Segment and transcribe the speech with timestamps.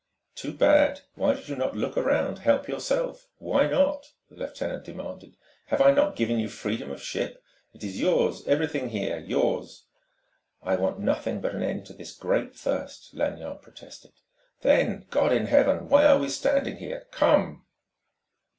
[0.33, 1.01] "Too bad.
[1.13, 3.27] Why did you not look around, help yourself?
[3.37, 5.37] Why not?" the lieutenant demanded.
[5.67, 7.43] "Have I not given you freedom of ship?
[7.75, 9.83] It is yours, everything here 'yours!"
[10.63, 14.13] "I want nothing but an end to this great thirst," Lanyard protested.
[14.61, 15.87] "Then God in Heaven!
[15.87, 17.05] why we standing here?
[17.11, 17.67] Come!"